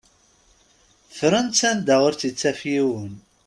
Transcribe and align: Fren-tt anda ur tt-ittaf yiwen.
Fren-tt 1.17 1.61
anda 1.69 1.95
ur 2.07 2.13
tt-ittaf 2.15 2.61
yiwen. 2.71 3.11